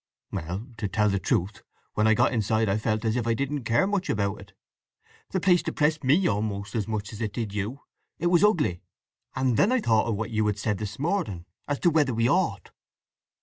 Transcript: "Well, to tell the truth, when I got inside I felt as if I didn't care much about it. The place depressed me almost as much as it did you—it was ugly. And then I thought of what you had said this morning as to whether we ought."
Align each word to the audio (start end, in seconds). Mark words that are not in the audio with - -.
"Well, 0.31 0.65
to 0.77 0.87
tell 0.87 1.09
the 1.09 1.19
truth, 1.19 1.61
when 1.93 2.07
I 2.07 2.15
got 2.15 2.33
inside 2.33 2.67
I 2.69 2.79
felt 2.79 3.05
as 3.05 3.15
if 3.15 3.27
I 3.27 3.35
didn't 3.35 3.65
care 3.65 3.85
much 3.85 4.09
about 4.09 4.41
it. 4.41 4.53
The 5.29 5.39
place 5.39 5.61
depressed 5.61 6.03
me 6.03 6.25
almost 6.25 6.73
as 6.73 6.87
much 6.87 7.13
as 7.13 7.21
it 7.21 7.31
did 7.33 7.53
you—it 7.53 8.25
was 8.25 8.43
ugly. 8.43 8.81
And 9.35 9.57
then 9.57 9.71
I 9.71 9.79
thought 9.79 10.07
of 10.07 10.15
what 10.15 10.31
you 10.31 10.43
had 10.47 10.57
said 10.57 10.79
this 10.79 10.97
morning 10.97 11.45
as 11.67 11.77
to 11.81 11.91
whether 11.91 12.15
we 12.15 12.27
ought." 12.27 12.71